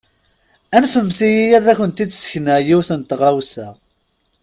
[0.75, 3.67] Anfemt-iyi ad kent-id-sekneɣ yiwet n tɣawsa.